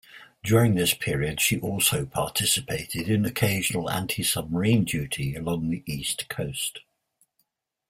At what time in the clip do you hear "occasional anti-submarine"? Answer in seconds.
3.23-4.83